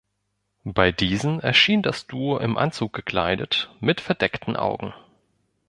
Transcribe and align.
Bei 0.63 0.91
diesen 0.91 1.41
erschien 1.41 1.83
das 1.83 2.07
Duo 2.07 2.39
im 2.39 2.57
Anzug 2.57 2.91
gekleidet, 2.91 3.69
mit 3.81 4.01
verdeckten 4.01 4.55
Augen. 4.55 4.95